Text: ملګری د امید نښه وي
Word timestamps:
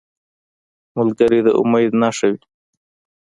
ملګری 0.97 1.39
د 1.45 1.47
امید 1.59 1.91
نښه 2.01 2.27
وي 2.31 2.41